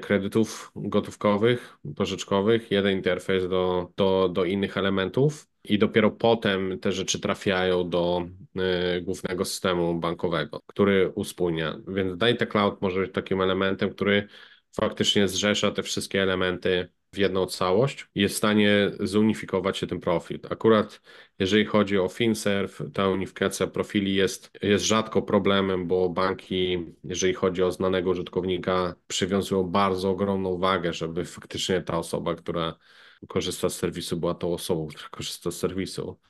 kredytów 0.00 0.72
gotówkowych, 0.76 1.78
pożyczkowych, 1.96 2.70
jeden 2.70 2.92
interfejs 2.92 3.48
do, 3.48 3.92
do, 3.96 4.28
do 4.28 4.44
innych 4.44 4.76
elementów 4.76 5.48
i 5.64 5.78
dopiero 5.78 6.10
potem 6.10 6.78
te 6.80 6.92
rzeczy 6.92 7.20
trafiają 7.20 7.88
do 7.90 8.26
y, 8.96 9.00
głównego 9.00 9.44
systemu 9.44 9.94
bankowego, 9.94 10.60
który 10.66 11.12
uspójnia. 11.14 11.78
Więc 11.88 12.16
Data 12.16 12.46
Cloud 12.46 12.82
może 12.82 13.00
być 13.00 13.12
takim 13.12 13.40
elementem, 13.40 13.90
który 13.90 14.28
faktycznie 14.76 15.28
zrzesza 15.28 15.70
te 15.70 15.82
wszystkie 15.82 16.22
elementy 16.22 16.88
w 17.12 17.18
jedną 17.18 17.46
całość 17.46 18.08
i 18.14 18.20
jest 18.20 18.34
w 18.34 18.38
stanie 18.38 18.90
zunifikować 19.00 19.78
się 19.78 19.86
ten 19.86 20.00
profil. 20.00 20.40
Akurat 20.50 21.00
jeżeli 21.38 21.64
chodzi 21.64 21.98
o 21.98 22.08
FinServ, 22.08 22.90
ta 22.94 23.08
unifikacja 23.08 23.66
profili 23.66 24.14
jest, 24.14 24.50
jest 24.62 24.84
rzadko 24.84 25.22
problemem, 25.22 25.86
bo 25.86 26.08
banki, 26.08 26.78
jeżeli 27.04 27.34
chodzi 27.34 27.62
o 27.62 27.72
znanego 27.72 28.10
użytkownika, 28.10 28.94
przywiązują 29.06 29.64
bardzo 29.64 30.10
ogromną 30.10 30.58
wagę, 30.58 30.92
żeby 30.92 31.24
faktycznie 31.24 31.82
ta 31.82 31.98
osoba, 31.98 32.34
która 32.34 32.78
korzysta 33.28 33.68
z 33.68 33.76
serwisu, 33.76 34.16
była 34.16 34.34
tą 34.34 34.52
osobą, 34.54 34.86
która 34.86 35.08
korzysta 35.08 35.50
z 35.50 35.56
serwisu. 35.58 36.20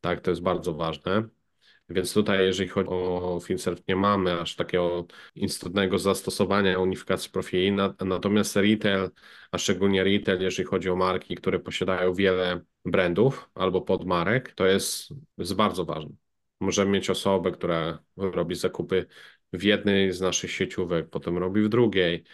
Tak, 0.00 0.20
to 0.20 0.30
jest 0.30 0.42
bardzo 0.42 0.74
ważne. 0.74 1.28
Więc 1.88 2.14
tutaj, 2.14 2.46
jeżeli 2.46 2.68
chodzi 2.68 2.88
o 2.90 3.40
FinServ, 3.44 3.78
nie 3.88 3.96
mamy 3.96 4.40
aż 4.40 4.56
takiego 4.56 5.06
istotnego 5.34 5.98
zastosowania 5.98 6.78
unifikacji 6.78 7.30
profili. 7.30 7.72
Natomiast 8.04 8.56
retail, 8.56 9.10
a 9.50 9.58
szczególnie 9.58 10.04
retail, 10.04 10.40
jeżeli 10.40 10.68
chodzi 10.68 10.90
o 10.90 10.96
marki, 10.96 11.34
które 11.34 11.58
posiadają 11.58 12.14
wiele 12.14 12.60
brandów 12.84 13.50
albo 13.54 13.80
podmarek, 13.80 14.52
to 14.52 14.66
jest, 14.66 15.08
jest 15.38 15.54
bardzo 15.54 15.84
ważne. 15.84 16.10
Możemy 16.60 16.90
mieć 16.90 17.10
osobę, 17.10 17.50
która 17.50 18.02
robi 18.16 18.54
zakupy 18.54 19.06
w 19.52 19.62
jednej 19.62 20.12
z 20.12 20.20
naszych 20.20 20.50
sieciówek, 20.50 21.10
potem 21.10 21.38
robi 21.38 21.62
w 21.62 21.68
drugiej, 21.68 22.24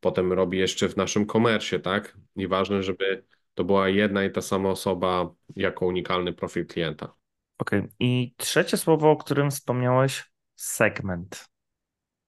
potem 0.00 0.32
robi 0.32 0.58
jeszcze 0.58 0.88
w 0.88 0.96
naszym 0.96 1.26
komercie, 1.26 1.80
tak? 1.80 2.16
I 2.36 2.46
ważne, 2.48 2.82
żeby 2.82 3.24
to 3.54 3.64
była 3.64 3.88
jedna 3.88 4.24
i 4.24 4.30
ta 4.30 4.40
sama 4.42 4.70
osoba 4.70 5.34
jako 5.56 5.86
unikalny 5.86 6.32
profil 6.32 6.66
klienta. 6.66 7.19
Okej. 7.60 7.78
Okay. 7.78 7.92
I 8.00 8.34
trzecie 8.36 8.76
słowo, 8.76 9.10
o 9.10 9.16
którym 9.16 9.50
wspomniałeś, 9.50 10.30
segment. 10.54 11.48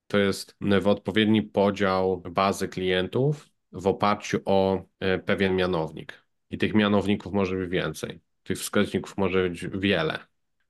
To 0.07 0.19
jest 0.19 0.57
w 0.81 0.89
odpowiedni 0.89 1.43
podział 1.43 2.21
bazy 2.31 2.69
klientów 2.69 3.49
w 3.73 3.87
oparciu 3.87 4.41
o 4.45 4.83
e, 5.01 5.19
pewien 5.19 5.57
mianownik. 5.57 6.25
I 6.51 6.59
tych 6.59 6.75
mianowników 6.75 7.33
może 7.33 7.57
być 7.57 7.71
więcej. 7.71 8.21
Tych 8.43 8.59
wskaźników 8.59 9.17
może 9.17 9.49
być 9.49 9.67
wiele. 9.67 10.19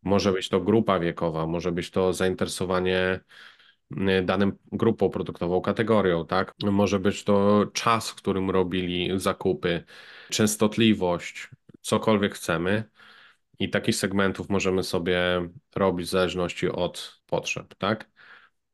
Może 0.02 0.32
być 0.32 0.48
to 0.48 0.60
grupa 0.60 0.98
wiekowa, 0.98 1.46
może 1.46 1.72
być 1.72 1.90
to 1.90 2.12
zainteresowanie 2.12 3.20
danym 4.22 4.58
grupą 4.72 5.10
produktową, 5.10 5.60
kategorią, 5.60 6.26
tak? 6.26 6.54
Może 6.62 6.98
być 6.98 7.24
to 7.24 7.66
czas, 7.72 8.10
w 8.10 8.14
którym 8.14 8.50
robili 8.50 9.20
zakupy, 9.20 9.84
częstotliwość, 10.30 11.50
cokolwiek 11.80 12.34
chcemy. 12.34 12.84
I 13.62 13.70
takich 13.70 13.96
segmentów 13.96 14.48
możemy 14.48 14.82
sobie 14.82 15.48
robić 15.76 16.06
w 16.06 16.10
zależności 16.10 16.68
od 16.68 17.20
potrzeb, 17.26 17.74
tak? 17.74 18.10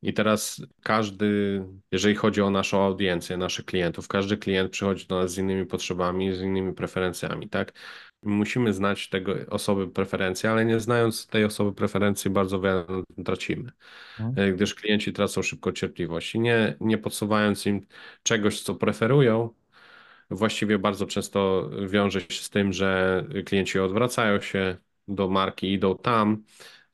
I 0.02 0.12
teraz 0.12 0.62
każdy, 0.82 1.62
jeżeli 1.92 2.14
chodzi 2.14 2.42
o 2.42 2.50
naszą 2.50 2.82
audiencję, 2.82 3.36
naszych 3.36 3.64
klientów, 3.64 4.08
każdy 4.08 4.36
klient 4.36 4.70
przychodzi 4.70 5.06
do 5.06 5.18
nas 5.18 5.32
z 5.32 5.38
innymi 5.38 5.66
potrzebami, 5.66 6.34
z 6.34 6.40
innymi 6.40 6.74
preferencjami, 6.74 7.48
tak? 7.48 7.72
Musimy 8.22 8.72
znać 8.72 9.08
tego 9.08 9.34
osoby 9.50 9.88
preferencje, 9.88 10.50
ale 10.50 10.64
nie 10.64 10.80
znając 10.80 11.26
tej 11.26 11.44
osoby 11.44 11.72
preferencji 11.72 12.30
bardzo 12.30 12.60
wiele 12.60 12.84
tracimy, 13.24 13.72
mhm. 14.20 14.56
gdyż 14.56 14.74
klienci 14.74 15.12
tracą 15.12 15.42
szybko 15.42 15.72
cierpliwość 15.72 16.34
i 16.34 16.40
nie, 16.40 16.76
nie 16.80 16.98
podsuwając 16.98 17.66
im 17.66 17.86
czegoś, 18.22 18.62
co 18.62 18.74
preferują, 18.74 19.54
właściwie 20.30 20.78
bardzo 20.78 21.06
często 21.06 21.70
wiąże 21.88 22.20
się 22.20 22.42
z 22.42 22.50
tym, 22.50 22.72
że 22.72 23.24
klienci 23.46 23.78
odwracają 23.78 24.40
się 24.40 24.76
do 25.08 25.28
marki, 25.28 25.72
idą 25.72 25.96
tam, 25.96 26.44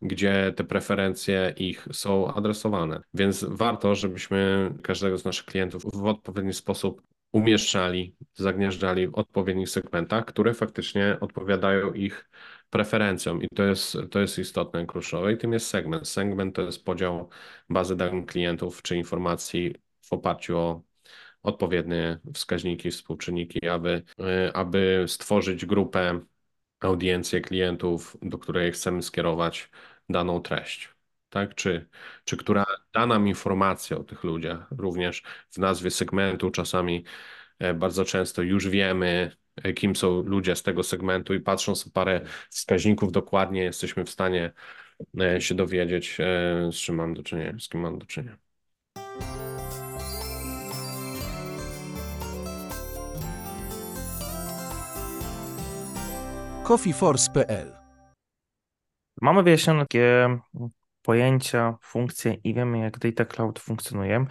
gdzie 0.03 0.53
te 0.57 0.65
preferencje 0.65 1.55
ich 1.57 1.89
są 1.93 2.35
adresowane. 2.35 3.01
Więc 3.15 3.45
warto, 3.49 3.95
żebyśmy 3.95 4.71
każdego 4.83 5.19
z 5.19 5.25
naszych 5.25 5.47
klientów 5.47 5.83
w 5.95 6.07
odpowiedni 6.07 6.53
sposób 6.53 7.03
umieszczali, 7.33 8.17
zagnieżdżali 8.35 9.09
w 9.09 9.15
odpowiednich 9.15 9.69
segmentach, 9.69 10.25
które 10.25 10.55
faktycznie 10.55 11.17
odpowiadają 11.21 11.93
ich 11.93 12.31
preferencjom 12.71 13.43
i 13.43 13.49
to 13.55 13.63
jest, 13.63 13.97
to 14.11 14.21
jest 14.21 14.39
istotne 14.39 14.87
kluczowe 14.87 15.33
i 15.33 15.37
tym 15.37 15.53
jest 15.53 15.67
segment. 15.67 16.09
Segment 16.09 16.55
to 16.57 16.63
jest 16.63 16.85
podział 16.85 17.29
bazy 17.69 17.97
danych 17.97 18.27
klientów 18.27 18.83
czy 18.83 18.97
informacji 18.97 19.75
w 20.03 20.13
oparciu 20.13 20.59
o 20.59 20.83
odpowiednie 21.45 22.21
wskaźniki, 22.35 22.91
współczynniki, 22.91 23.69
aby, 23.69 24.03
y, 24.21 24.53
aby 24.55 25.05
stworzyć 25.09 25.67
grupę, 25.67 26.21
audiencję 26.81 27.41
klientów, 27.41 28.17
do 28.23 28.39
której 28.39 28.73
chcemy 28.73 29.03
skierować 29.03 29.71
daną 30.09 30.41
treść. 30.41 30.89
Tak? 31.31 31.55
Czy, 31.55 31.89
czy 32.25 32.37
która 32.37 32.65
da 32.95 33.07
nam 33.07 33.29
informację 33.29 33.99
o 33.99 34.05
tych 34.05 34.25
ludziach, 34.25 34.69
również 34.79 35.23
w 35.51 35.59
nazwie 35.59 35.91
segmentu, 35.91 36.51
czasami 36.51 37.05
e, 37.59 37.75
bardzo 37.75 38.05
często 38.05 38.43
już 38.43 38.69
wiemy, 38.69 39.37
e, 39.57 39.73
kim 39.73 39.97
są 39.97 40.23
ludzie 40.23 40.57
z 40.57 40.63
tego 40.63 40.83
segmentu, 40.83 41.35
i 41.35 41.41
patrząc 41.41 41.87
na 41.87 41.93
parę 41.93 42.21
wskaźników 42.51 43.13
dokładnie, 43.13 43.63
jesteśmy 43.63 44.05
w 44.05 44.11
stanie 44.11 44.53
e, 45.21 45.41
się 45.41 45.55
dowiedzieć, 45.55 46.17
z 46.73 46.77
czym 46.77 46.95
mam 46.97 47.15
do 47.15 47.23
czynienia, 47.23 47.55
z 47.61 47.69
kim 47.69 47.81
mam 47.81 47.99
do 47.99 48.07
czynienia. 48.07 48.44
coffeeforce.pl 56.65 57.73
Mamy 59.23 59.43
wyjaśnione 59.43 59.81
takie 59.81 60.39
pojęcia, 61.03 61.77
funkcje 61.83 62.35
i 62.45 62.55
wiemy, 62.55 62.79
jak 62.79 62.99
Data 62.99 63.25
Cloud 63.25 63.59
funkcjonuje. 63.59 64.27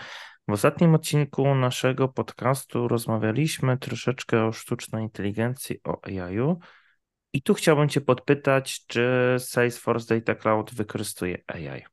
W 0.48 0.52
ostatnim 0.52 0.96
odcinku 0.96 1.56
naszego 1.56 2.08
podcastu 2.08 2.88
rozmawialiśmy 2.88 3.78
troszeczkę 3.78 4.46
o 4.46 4.52
sztucznej 4.52 5.04
inteligencji, 5.04 5.80
o 5.84 6.06
AI-u. 6.06 6.60
I 7.34 7.42
tu 7.42 7.54
chciałbym 7.54 7.90
Cię 7.90 8.02
podpytać, 8.02 8.86
czy 8.88 9.36
Salesforce 9.40 10.16
Data 10.16 10.36
Cloud 10.36 10.74
wykorzystuje 10.74 11.44
AI? 11.48 11.84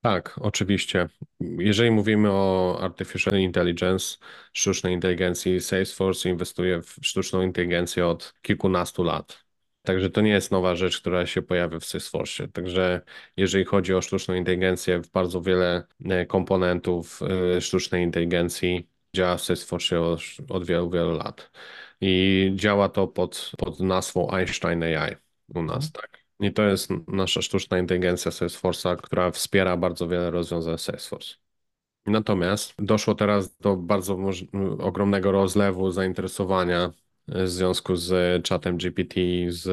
Tak, 0.00 0.38
oczywiście. 0.40 1.08
Jeżeli 1.40 1.90
mówimy 1.90 2.30
o 2.30 2.78
artificial 2.82 3.38
intelligence, 3.38 4.16
sztucznej 4.52 4.94
inteligencji, 4.94 5.60
Salesforce 5.60 6.28
inwestuje 6.28 6.82
w 6.82 6.96
sztuczną 7.02 7.42
inteligencję 7.42 8.06
od 8.06 8.34
kilkunastu 8.42 9.02
lat. 9.02 9.51
Także 9.82 10.10
to 10.10 10.20
nie 10.20 10.30
jest 10.30 10.50
nowa 10.50 10.76
rzecz, 10.76 11.00
która 11.00 11.26
się 11.26 11.42
pojawia 11.42 11.78
w 11.78 11.84
Salesforce. 11.84 12.48
Także 12.48 13.00
jeżeli 13.36 13.64
chodzi 13.64 13.94
o 13.94 14.02
sztuczną 14.02 14.34
inteligencję, 14.34 15.02
bardzo 15.12 15.40
wiele 15.42 15.86
e, 16.04 16.26
komponentów 16.26 17.20
e, 17.56 17.60
sztucznej 17.60 18.04
inteligencji 18.04 18.88
działa 19.16 19.36
w 19.36 19.42
Salesforce 19.42 20.00
od, 20.00 20.20
od 20.48 20.66
wielu, 20.66 20.90
wielu 20.90 21.12
lat. 21.12 21.50
I 22.00 22.52
działa 22.54 22.88
to 22.88 23.08
pod, 23.08 23.52
pod 23.58 23.80
nazwą 23.80 24.30
Einstein 24.30 24.82
AI 24.82 25.16
u 25.54 25.62
nas, 25.62 25.92
tak. 25.92 26.22
I 26.40 26.52
to 26.52 26.62
jest 26.62 26.90
nasza 27.08 27.42
sztuczna 27.42 27.78
inteligencja 27.78 28.30
Salesforce'a, 28.30 28.96
która 28.96 29.30
wspiera 29.30 29.76
bardzo 29.76 30.08
wiele 30.08 30.30
rozwiązań 30.30 30.78
Salesforce. 30.78 31.34
Natomiast 32.06 32.74
doszło 32.78 33.14
teraz 33.14 33.56
do 33.56 33.76
bardzo 33.76 34.18
ogromnego 34.78 35.32
rozlewu 35.32 35.90
zainteresowania 35.90 36.92
w 37.28 37.48
związku 37.48 37.96
z 37.96 38.42
czatem 38.44 38.76
GPT, 38.76 39.20
z 39.48 39.68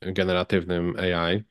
generatywnym 0.00 0.96
AI. 0.96 1.42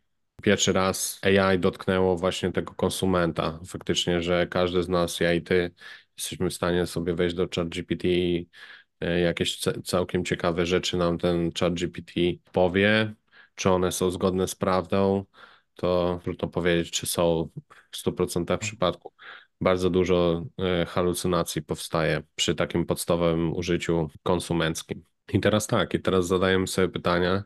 Pierwszy 0.44 0.74
raz 0.74 1.20
AI 1.24 1.60
dotknęło 1.60 2.18
właśnie 2.18 2.51
tego 2.51 2.74
konsumenta. 2.74 3.60
Faktycznie, 3.68 4.22
że 4.22 4.48
każdy 4.48 4.84
z 4.84 4.89
nas, 4.89 5.20
ja 5.20 5.34
i 5.34 5.42
ty, 5.42 5.72
jesteśmy 6.18 6.50
w 6.50 6.54
stanie 6.54 6.86
sobie 6.86 7.13
wejść 7.13 7.36
do 7.36 7.48
chat 7.56 7.70
GPT 7.70 8.08
i 8.08 8.50
e, 9.01 9.20
jakieś 9.20 9.60
całkiem 9.86 10.25
ciekawe 10.25 10.66
rzeczy 10.66 10.98
nam 10.98 11.18
ten 11.18 11.51
chat 11.60 11.74
GPT 11.74 12.12
powie, 12.51 13.13
czy 13.56 13.70
one 13.70 13.92
są 13.92 14.12
zgodne 14.12 14.48
z 14.48 14.56
prawdą, 14.56 15.25
to 15.75 16.20
trudno 16.24 16.48
powiedzieć, 16.48 16.92
czy 16.92 17.06
są 17.08 17.50
w 17.92 17.98
100% 17.98 18.58
przypadku. 18.58 19.13
Bardzo 19.62 19.89
dużo 19.89 20.46
e, 20.60 20.86
halucynacji 20.86 21.62
powstaje 21.62 22.24
przy 22.36 22.56
takim 22.56 22.86
podstawowym 22.86 23.54
użyciu 23.56 24.10
konsumenckim. 24.24 25.16
I 25.34 25.39
teraz 25.39 25.67
tak, 25.67 25.93
i 25.93 26.00
teraz 26.00 26.27
zadajemy 26.27 26.67
sobie 26.67 26.89
pytania, 26.89 27.43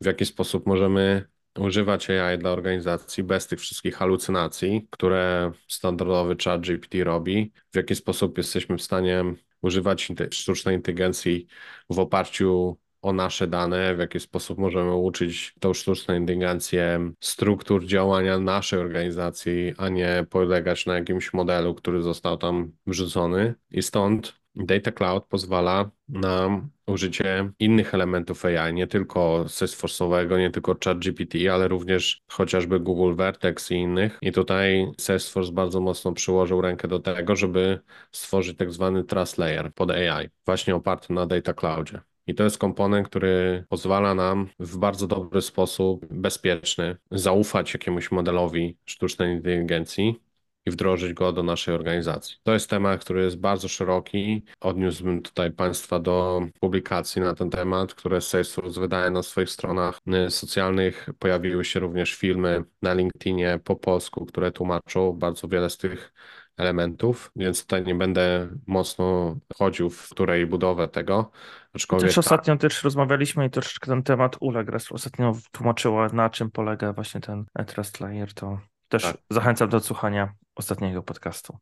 w 0.00 0.06
jaki 0.06 0.26
sposób 0.26 0.66
możemy 0.66 1.28
używać 1.58 2.10
AI 2.10 2.38
dla 2.38 2.50
organizacji 2.50 3.22
bez 3.22 3.46
tych 3.46 3.60
wszystkich 3.60 3.94
halucynacji, 3.94 4.88
które 4.90 5.52
standardowy 5.68 6.36
chat 6.44 6.60
GPT 6.60 7.04
robi, 7.04 7.52
w 7.72 7.76
jaki 7.76 7.94
sposób 7.94 8.38
jesteśmy 8.38 8.78
w 8.78 8.82
stanie 8.82 9.24
używać 9.62 10.08
sztucznej 10.30 10.76
inteligencji 10.76 11.46
w 11.90 11.98
oparciu 11.98 12.78
o 13.02 13.12
nasze 13.12 13.46
dane, 13.46 13.94
w 13.94 13.98
jaki 13.98 14.20
sposób 14.20 14.58
możemy 14.58 14.94
uczyć 14.94 15.54
tą 15.60 15.74
sztuczną 15.74 16.14
inteligencję 16.14 17.12
struktur 17.20 17.86
działania 17.86 18.38
naszej 18.38 18.78
organizacji, 18.78 19.74
a 19.78 19.88
nie 19.88 20.26
polegać 20.30 20.86
na 20.86 20.94
jakimś 20.94 21.32
modelu, 21.32 21.74
który 21.74 22.02
został 22.02 22.36
tam 22.36 22.72
wrzucony. 22.86 23.54
I 23.70 23.82
stąd 23.82 24.43
Data 24.56 24.92
Cloud 24.92 25.24
pozwala 25.24 25.90
na 26.08 26.60
użycie 26.86 27.50
innych 27.58 27.94
elementów 27.94 28.44
AI, 28.44 28.74
nie 28.74 28.86
tylko 28.86 29.44
Salesforce'owego, 29.44 30.38
nie 30.38 30.50
tylko 30.50 30.76
ChatGPT, 30.84 31.38
ale 31.52 31.68
również 31.68 32.22
chociażby 32.28 32.80
Google 32.80 33.14
Vertex 33.14 33.70
i 33.70 33.74
innych. 33.74 34.18
I 34.22 34.32
tutaj 34.32 34.86
Salesforce 34.98 35.52
bardzo 35.52 35.80
mocno 35.80 36.12
przyłożył 36.12 36.60
rękę 36.60 36.88
do 36.88 36.98
tego, 36.98 37.36
żeby 37.36 37.80
stworzyć 38.12 38.58
tak 38.58 38.72
zwany 38.72 39.04
trust 39.04 39.38
layer 39.38 39.72
pod 39.74 39.90
AI, 39.90 40.28
właśnie 40.46 40.74
oparty 40.74 41.12
na 41.12 41.26
Data 41.26 41.52
Cloudzie. 41.52 42.00
I 42.26 42.34
to 42.34 42.44
jest 42.44 42.58
komponent, 42.58 43.08
który 43.08 43.64
pozwala 43.68 44.14
nam 44.14 44.48
w 44.58 44.76
bardzo 44.76 45.06
dobry 45.06 45.42
sposób, 45.42 46.06
bezpieczny, 46.10 46.96
zaufać 47.10 47.74
jakiemuś 47.74 48.10
modelowi 48.10 48.76
sztucznej 48.84 49.36
inteligencji 49.36 50.20
i 50.66 50.70
wdrożyć 50.70 51.12
go 51.12 51.32
do 51.32 51.42
naszej 51.42 51.74
organizacji. 51.74 52.36
To 52.42 52.52
jest 52.52 52.70
temat, 52.70 53.00
który 53.00 53.22
jest 53.22 53.38
bardzo 53.38 53.68
szeroki. 53.68 54.44
Odniósłbym 54.60 55.22
tutaj 55.22 55.52
Państwa 55.52 55.98
do 55.98 56.42
publikacji 56.60 57.22
na 57.22 57.34
ten 57.34 57.50
temat, 57.50 57.94
które 57.94 58.20
Salesforce 58.20 58.80
wydaje 58.80 59.10
na 59.10 59.22
swoich 59.22 59.50
stronach 59.50 60.00
socjalnych. 60.28 61.08
Pojawiły 61.18 61.64
się 61.64 61.80
również 61.80 62.14
filmy 62.14 62.64
na 62.82 62.94
LinkedInie 62.94 63.60
po 63.64 63.76
polsku, 63.76 64.26
które 64.26 64.52
tłumaczą 64.52 65.12
bardzo 65.12 65.48
wiele 65.48 65.70
z 65.70 65.76
tych 65.76 66.12
elementów, 66.56 67.32
więc 67.36 67.62
tutaj 67.62 67.84
nie 67.84 67.94
będę 67.94 68.48
mocno 68.66 69.36
chodził 69.54 69.90
w 69.90 70.08
której 70.08 70.46
budowę 70.46 70.88
tego. 70.88 71.30
Aczkolwiek 71.74 72.08
też 72.08 72.14
tak. 72.14 72.24
ostatnio 72.24 72.56
też 72.56 72.82
rozmawialiśmy 72.82 73.46
i 73.46 73.50
troszeczkę 73.50 73.86
ten 73.86 74.02
temat 74.02 74.36
uległ. 74.40 74.72
Ostatnio 74.90 75.32
tłumaczyła, 75.52 76.08
na 76.08 76.30
czym 76.30 76.50
polega 76.50 76.92
właśnie 76.92 77.20
ten 77.20 77.44
Trust 77.66 78.00
Layer, 78.00 78.34
to 78.34 78.58
też 78.88 79.02
tak. 79.02 79.16
zachęcam 79.30 79.68
do 79.68 79.76
odsłuchania 79.76 80.34
ostatniego 80.54 81.02
podcastu. 81.02 81.58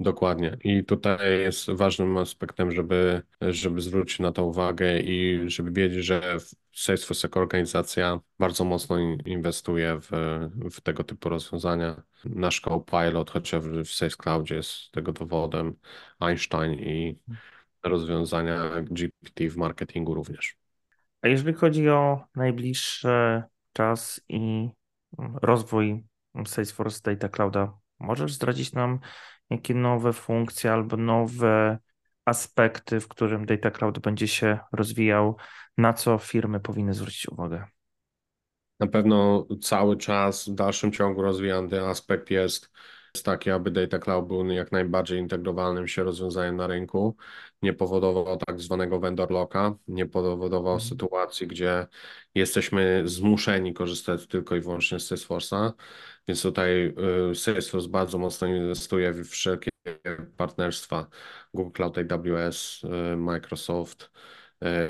Dokładnie. 0.00 0.56
I 0.64 0.84
tutaj 0.84 1.40
jest 1.40 1.70
ważnym 1.70 2.16
aspektem, 2.16 2.72
żeby, 2.72 3.22
żeby 3.40 3.80
zwrócić 3.80 4.18
na 4.18 4.32
to 4.32 4.44
uwagę 4.44 5.00
i 5.00 5.40
żeby 5.50 5.70
wiedzieć, 5.70 6.04
że 6.04 6.36
Salesforce 6.72 7.28
jako 7.28 7.40
organizacja 7.40 8.20
bardzo 8.38 8.64
mocno 8.64 8.98
inwestuje 9.26 9.98
w, 10.00 10.10
w 10.70 10.80
tego 10.80 11.04
typu 11.04 11.28
rozwiązania. 11.28 12.02
Nasz 12.24 12.60
Copilot, 12.60 13.30
chociażby 13.30 13.84
w 13.84 13.92
Sales 13.92 14.16
Cloudzie 14.16 14.54
jest 14.54 14.92
tego 14.92 15.12
dowodem, 15.12 15.76
Einstein 16.20 16.72
i 16.72 17.18
rozwiązania 17.82 18.70
GPT 18.82 19.48
w 19.48 19.56
marketingu 19.56 20.14
również. 20.14 20.56
A 21.22 21.28
jeżeli 21.28 21.54
chodzi 21.54 21.88
o 21.88 22.24
najbliższy 22.34 23.42
czas 23.72 24.20
i 24.28 24.68
rozwój 25.42 26.04
Salesforce 26.46 27.00
Data 27.04 27.28
Clouda, 27.28 27.78
możesz 28.00 28.32
zdradzić 28.32 28.72
nam, 28.72 28.98
jakie 29.50 29.74
nowe 29.74 30.12
funkcje 30.12 30.72
albo 30.72 30.96
nowe 30.96 31.78
aspekty, 32.24 33.00
w 33.00 33.08
którym 33.08 33.46
Data 33.46 33.70
Cloud 33.70 33.98
będzie 33.98 34.28
się 34.28 34.58
rozwijał, 34.72 35.36
na 35.78 35.92
co 35.92 36.18
firmy 36.18 36.60
powinny 36.60 36.94
zwrócić 36.94 37.28
uwagę? 37.28 37.64
Na 38.80 38.86
pewno 38.86 39.46
cały 39.62 39.96
czas 39.96 40.48
w 40.48 40.54
dalszym 40.54 40.92
ciągu 40.92 41.22
rozwijany 41.22 41.86
aspekt 41.86 42.30
jest 42.30 42.70
jest 43.18 43.24
taki, 43.24 43.50
aby 43.50 43.70
Data 43.70 43.98
Cloud 43.98 44.26
był 44.26 44.50
jak 44.50 44.72
najbardziej 44.72 45.18
integrowanym 45.18 45.88
się 45.88 46.04
rozwiązaniem 46.04 46.56
na 46.56 46.66
rynku, 46.66 47.16
nie 47.62 47.72
powodował 47.72 48.36
tak 48.36 48.60
zwanego 48.60 49.00
vendor 49.00 49.30
locka, 49.30 49.74
nie 49.88 50.06
powodował 50.06 50.72
mhm. 50.72 50.80
sytuacji, 50.80 51.46
gdzie 51.46 51.86
jesteśmy 52.34 53.02
zmuszeni 53.04 53.74
korzystać 53.74 54.26
tylko 54.26 54.56
i 54.56 54.60
wyłącznie 54.60 55.00
z 55.00 55.10
Salesforce'a, 55.12 55.72
więc 56.28 56.42
tutaj 56.42 56.94
y, 57.30 57.34
Salesforce 57.34 57.88
bardzo 57.88 58.18
mocno 58.18 58.46
inwestuje 58.46 59.12
w 59.12 59.28
wszelkie 59.28 59.70
partnerstwa. 60.36 61.06
Google 61.54 61.72
Cloud 61.72 61.98
AWS, 61.98 62.84
y, 62.84 63.16
Microsoft, 63.16 64.10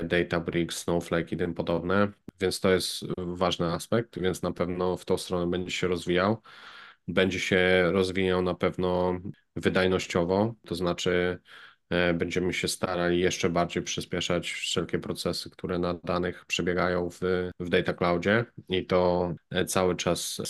y, 0.01 0.07
Databricks, 0.07 0.77
Snowflake 0.77 1.31
i 1.31 1.37
tym 1.37 1.53
podobne, 1.53 2.07
więc 2.41 2.59
to 2.59 2.69
jest 2.69 3.05
ważny 3.17 3.65
aspekt, 3.65 4.19
więc 4.19 4.41
na 4.41 4.51
pewno 4.51 4.97
w 4.97 5.05
tą 5.05 5.17
stronę 5.17 5.47
będzie 5.51 5.71
się 5.71 5.87
rozwijał 5.87 6.41
będzie 7.09 7.39
się 7.39 7.91
rozwijał 7.91 8.41
na 8.41 8.53
pewno 8.53 9.19
wydajnościowo, 9.55 10.55
to 10.67 10.75
znaczy 10.75 11.39
e, 11.89 12.13
będziemy 12.13 12.53
się 12.53 12.67
starali 12.67 13.19
jeszcze 13.19 13.49
bardziej 13.49 13.83
przyspieszać 13.83 14.51
wszelkie 14.51 14.99
procesy, 14.99 15.49
które 15.49 15.79
na 15.79 15.93
danych 15.93 16.45
przebiegają 16.45 17.09
w, 17.09 17.19
w 17.59 17.69
Data 17.69 17.93
Cloudzie 17.93 18.45
i 18.69 18.85
to 18.85 19.33
e, 19.49 19.65
cały 19.65 19.95
czas 19.95 20.41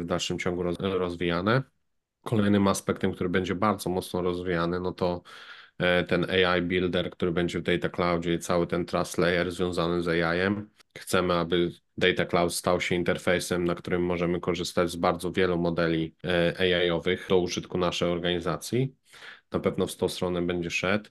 w 0.00 0.04
dalszym 0.04 0.38
ciągu 0.38 0.62
rozwijane. 0.80 1.62
Kolejnym 2.22 2.68
aspektem, 2.68 3.12
który 3.12 3.30
będzie 3.30 3.54
bardzo 3.54 3.90
mocno 3.90 4.22
rozwijany, 4.22 4.80
no 4.80 4.92
to 4.92 5.22
ten 6.08 6.30
AI 6.30 6.62
Builder, 6.62 7.10
który 7.10 7.32
będzie 7.32 7.58
w 7.58 7.62
Data 7.62 7.88
Cloudzie 7.88 8.34
i 8.34 8.38
cały 8.38 8.66
ten 8.66 8.84
Trust 8.84 9.18
Layer 9.18 9.50
związany 9.50 10.02
z 10.02 10.08
AI-em. 10.08 10.70
Chcemy, 10.98 11.34
aby 11.34 11.70
Data 11.96 12.26
Cloud 12.26 12.54
stał 12.54 12.80
się 12.80 12.94
interfejsem, 12.94 13.64
na 13.64 13.74
którym 13.74 14.02
możemy 14.02 14.40
korzystać 14.40 14.90
z 14.90 14.96
bardzo 14.96 15.32
wielu 15.32 15.58
modeli 15.58 16.14
e, 16.24 16.54
AI-owych 16.58 17.26
do 17.28 17.38
użytku 17.38 17.78
naszej 17.78 18.08
organizacji. 18.08 18.94
Na 19.52 19.60
pewno 19.60 19.86
w 19.86 19.96
tą 19.96 20.08
stronę 20.08 20.42
będzie 20.42 20.70
szedł. 20.70 21.10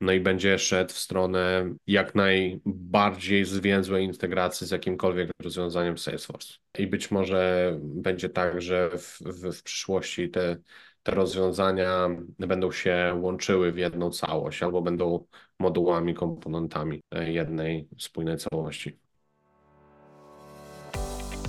No 0.00 0.12
i 0.12 0.20
będzie 0.20 0.58
szedł 0.58 0.92
w 0.92 0.98
stronę 0.98 1.74
jak 1.86 2.14
najbardziej 2.14 3.44
zwięzłej 3.44 4.04
integracji 4.04 4.66
z 4.66 4.70
jakimkolwiek 4.70 5.30
rozwiązaniem 5.42 5.98
Salesforce. 5.98 6.54
I 6.78 6.86
być 6.86 7.10
może 7.10 7.72
będzie 7.82 8.28
tak, 8.28 8.62
że 8.62 8.90
w, 8.90 9.18
w, 9.20 9.58
w 9.58 9.62
przyszłości 9.62 10.30
te, 10.30 10.56
te 11.04 11.14
rozwiązania 11.14 12.08
będą 12.38 12.72
się 12.72 13.18
łączyły 13.20 13.72
w 13.72 13.78
jedną 13.78 14.10
całość 14.10 14.62
albo 14.62 14.82
będą 14.82 15.26
modułami, 15.58 16.14
komponentami 16.14 17.02
jednej 17.26 17.88
spójnej 17.98 18.36
całości. 18.38 18.98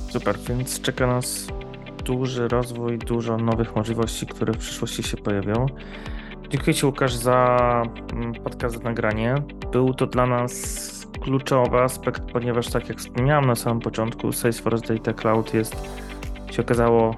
Super, 0.09 0.37
więc 0.39 0.81
czeka 0.81 1.07
nas 1.07 1.47
duży 2.05 2.47
rozwój, 2.47 2.97
dużo 2.97 3.37
nowych 3.37 3.75
możliwości, 3.75 4.25
które 4.27 4.53
w 4.53 4.57
przyszłości 4.57 5.03
się 5.03 5.17
pojawią. 5.17 5.65
Dziękuję 6.49 6.73
Ci 6.73 6.85
Łukasz 6.85 7.13
za 7.13 7.83
mm, 8.13 8.33
podcast, 8.33 8.83
nagranie. 8.83 9.35
Był 9.71 9.93
to 9.93 10.07
dla 10.07 10.25
nas 10.25 10.85
kluczowy 11.21 11.77
aspekt, 11.77 12.21
ponieważ 12.21 12.67
tak 12.67 12.89
jak 12.89 12.97
wspomniałem 12.97 13.45
na 13.45 13.55
samym 13.55 13.79
początku, 13.79 14.31
Salesforce 14.31 14.93
Data 14.93 15.13
Cloud 15.13 15.53
jest, 15.53 15.75
się 16.51 16.61
okazało, 16.61 17.15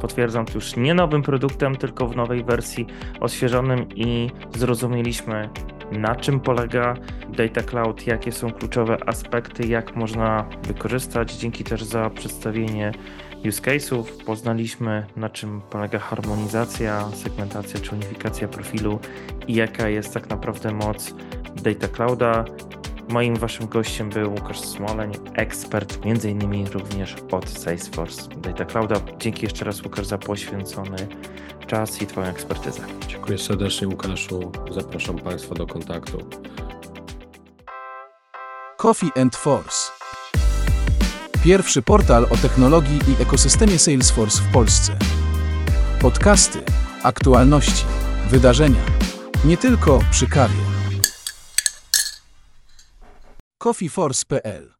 potwierdzam, 0.00 0.46
już 0.54 0.76
nie 0.76 0.94
nowym 0.94 1.22
produktem, 1.22 1.76
tylko 1.76 2.06
w 2.06 2.16
nowej 2.16 2.44
wersji 2.44 2.86
odświeżonym 3.20 3.88
i 3.94 4.30
zrozumieliśmy 4.54 5.48
na 5.92 6.16
czym 6.16 6.40
polega 6.40 6.94
Data 7.28 7.62
Cloud, 7.62 8.06
jakie 8.06 8.32
są 8.32 8.52
kluczowe 8.52 9.08
aspekty, 9.08 9.66
jak 9.66 9.96
można 9.96 10.48
wykorzystać. 10.62 11.32
Dzięki 11.32 11.64
też 11.64 11.84
za 11.84 12.10
przedstawienie 12.10 12.92
use 13.48 13.62
case'ów. 13.62 14.04
Poznaliśmy 14.24 15.06
na 15.16 15.28
czym 15.28 15.60
polega 15.70 15.98
harmonizacja, 15.98 17.08
segmentacja 17.14 17.80
czy 17.80 17.94
unifikacja 17.94 18.48
profilu 18.48 18.98
i 19.48 19.54
jaka 19.54 19.88
jest 19.88 20.14
tak 20.14 20.30
naprawdę 20.30 20.72
moc 20.72 21.14
Data 21.62 21.88
Clouda. 21.88 22.44
Moim 23.08 23.36
waszym 23.36 23.68
gościem 23.68 24.10
był 24.10 24.30
Łukasz 24.30 24.60
Smoleń, 24.60 25.12
ekspert 25.34 26.04
między 26.04 26.30
innymi 26.30 26.66
również 26.72 27.16
od 27.32 27.48
Salesforce 27.48 28.28
Data 28.28 28.64
Clouda. 28.64 28.96
Dzięki 29.18 29.44
jeszcze 29.44 29.64
raz 29.64 29.82
Łukasz 29.82 30.06
za 30.06 30.18
poświęcony 30.18 30.96
czas 31.66 32.02
i 32.02 32.06
twoją 32.06 32.26
ekspertyzę. 32.26 32.80
Dziękuję 33.08 33.38
serdecznie 33.38 33.88
Łukaszu. 33.88 34.52
Zapraszam 34.70 35.18
Państwa 35.18 35.54
do 35.54 35.66
kontaktu. 35.66 36.18
Coffee 38.76 39.20
and 39.20 39.36
Force. 39.36 39.92
Pierwszy 41.44 41.82
portal 41.82 42.26
o 42.30 42.36
technologii 42.36 42.98
i 43.08 43.22
ekosystemie 43.22 43.78
Salesforce 43.78 44.42
w 44.42 44.52
Polsce. 44.52 44.96
Podcasty, 46.00 46.58
aktualności, 47.02 47.84
wydarzenia. 48.30 48.80
Nie 49.44 49.56
tylko 49.56 50.00
przy 50.10 50.26
kawie. 50.26 50.75
coffeeforce.pl 53.66 54.75